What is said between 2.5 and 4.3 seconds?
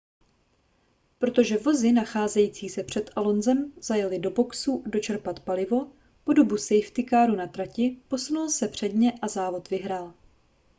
se před alonsem zajely